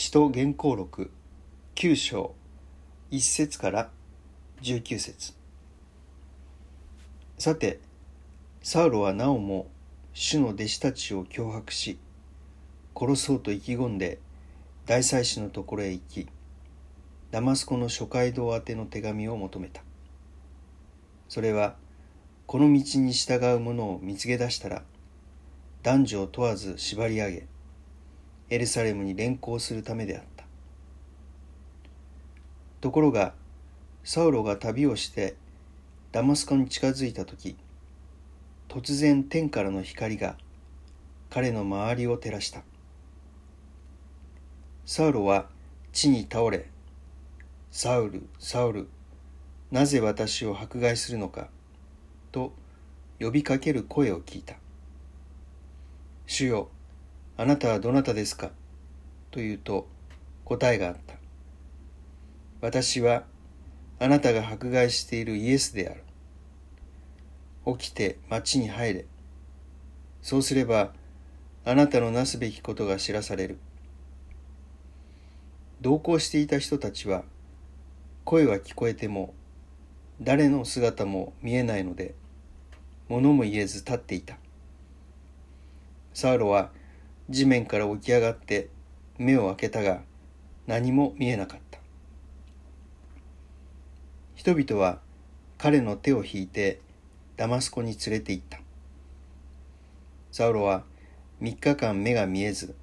[0.00, 1.10] 使徒原稿録
[1.74, 2.36] 9章
[3.10, 3.90] 1節から
[4.62, 5.34] 19節。
[7.36, 7.80] さて
[8.62, 9.66] サウロはなおも
[10.12, 11.98] 主の弟子たちを脅迫し
[12.94, 14.20] 殺そうと意気込んで
[14.86, 16.28] 大祭司のところへ行き
[17.32, 19.82] ダマスコの諸街道宛ての手紙を求めた。
[21.28, 21.74] それは
[22.46, 24.84] この道に従う者を見つけ出したら
[25.82, 27.57] 男女を問わず縛り上げ
[28.50, 30.44] エルサレムに連行するためであった。
[32.80, 33.34] ところが
[34.04, 35.36] サウロが旅をして
[36.12, 37.56] ダマスコに近づいた時
[38.68, 40.36] 突然天からの光が
[41.30, 42.62] 彼の周りを照らした。
[44.86, 45.46] サウロは
[45.92, 46.66] 地に倒れ
[47.70, 48.88] サウルサウル
[49.70, 51.48] なぜ私を迫害するのか
[52.32, 52.54] と
[53.20, 54.54] 呼びかける声を聞いた。
[56.26, 56.68] 主よ
[57.40, 58.50] あなたはどなたですか？
[59.30, 59.86] と言うと
[60.44, 61.14] 答えがあった。
[62.60, 63.22] 私は
[64.00, 66.02] あなたが迫害しているイエスである。
[67.78, 69.04] 起きて町に入れ。
[70.20, 70.92] そうすれば
[71.64, 73.58] あなたのなすべきことが知らされる。
[75.80, 77.22] 同行していた人たちは
[78.24, 79.32] 声は聞こえても
[80.20, 82.16] 誰の姿も見えないので
[83.08, 84.38] 物も言えず立っていた。
[86.12, 86.72] サウロは
[87.30, 88.68] 地面から起き上がって
[89.18, 90.00] 目を開けたが
[90.66, 91.78] 何も見えなかった。
[94.34, 95.00] 人々は
[95.58, 96.80] 彼の手を引いて
[97.36, 98.60] ダマスコに連れて行った。
[100.32, 100.84] サウロは
[101.42, 102.74] 3日間目が見えず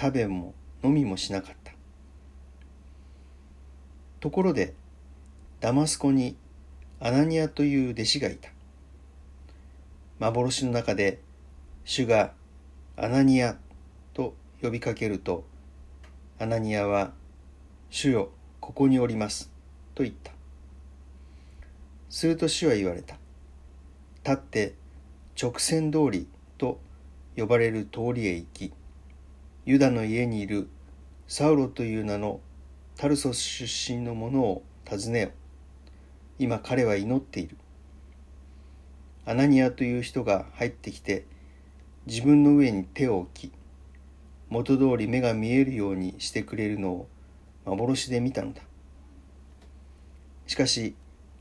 [0.00, 1.72] 食べも飲みもしなかった。
[4.20, 4.74] ところで
[5.60, 6.36] ダマスコに
[7.00, 8.50] アナニアという弟子がいた。
[10.18, 11.20] 幻の中で
[11.84, 12.32] 主が
[12.96, 13.56] アナニア
[14.18, 15.44] と呼びかけると
[16.40, 17.12] アナニアは
[17.88, 19.52] 「主よここにおります」
[19.94, 20.32] と言った。
[22.10, 23.16] すると主は言われた
[24.24, 24.74] 立って
[25.40, 26.26] 直線通り
[26.56, 26.80] と
[27.36, 28.72] 呼ばれる通りへ行き
[29.66, 30.68] ユダの家にいる
[31.28, 32.40] サウロという名の
[32.96, 35.30] タルソス出身の者を訪ねよ。
[36.40, 37.56] 今彼は祈っている
[39.24, 41.24] アナニアという人が入ってきて
[42.06, 43.52] 自分の上に手を置き
[44.50, 47.08] 元通り目が見えるようにしてくれるのを
[47.64, 48.62] 幻で見たのだ。
[50.46, 50.94] しかし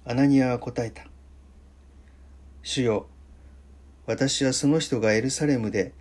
[0.05, 1.05] アナニアは答えた。
[2.63, 3.07] 主よ
[4.05, 5.93] 私はその人がエルサレムで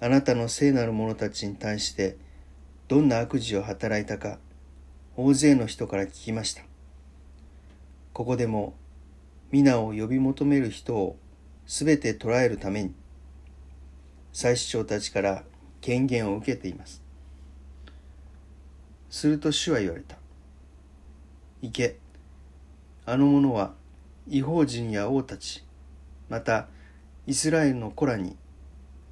[0.00, 2.16] あなたの聖なる者たちに対して
[2.88, 4.38] どんな悪事を働いたか
[5.16, 6.62] 大勢の人から聞きました。
[8.12, 8.74] ここでも
[9.50, 11.16] 皆を呼び求める人を
[11.66, 12.94] すべて捕らえるために
[14.32, 15.44] 祭司長たちから
[15.82, 17.02] 権限を受けています。
[19.10, 20.16] すると主は言われた。
[21.60, 21.98] 行け。
[23.04, 23.74] あの者は
[24.28, 25.64] 違法人や王たち、
[26.30, 26.68] また
[27.26, 28.36] イスラエルの子らに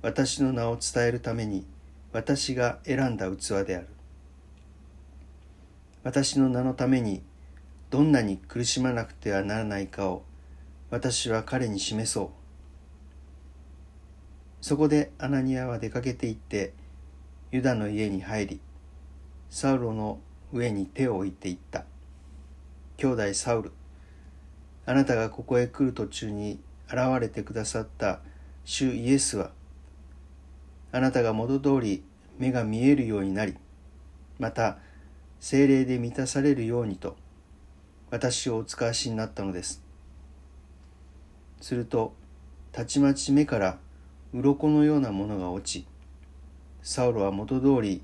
[0.01, 1.67] 私の名を伝えるために
[2.13, 3.89] 私が選んだ器である。
[6.03, 7.23] 私の名のために
[7.91, 10.23] どんなに苦しまなくてはならないかを
[10.89, 12.40] 私は彼に示そう。
[14.61, 16.75] そこでアナニアは出かけて行って
[17.51, 18.61] ユダの家に入り
[19.49, 20.21] サウロの
[20.53, 21.85] 上に手を置いていった。
[22.97, 23.73] 兄弟サウル。
[24.87, 28.21] あなたがここへ来る途中に現れてくださった
[28.65, 29.53] 主イエスは
[30.93, 32.03] あなたが元通り
[32.39, 33.57] 目が見えるようになり
[34.39, 34.79] また
[35.39, 37.17] 精霊で満たされるようにと
[38.11, 39.83] 私をお使わしになったのです。
[41.61, 42.15] すると
[42.73, 43.79] たちまち目から
[44.33, 45.87] 鱗のようなものが落ち
[46.83, 48.03] サウロは元通り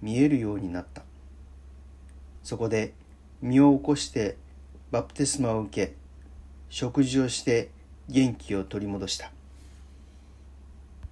[0.00, 1.02] 見えるようになった。
[2.42, 2.94] そこで
[3.40, 4.36] 身を起こして
[4.90, 5.94] バプテスマを受け
[6.68, 7.70] 食事をして
[8.08, 9.33] 元気を取り戻した。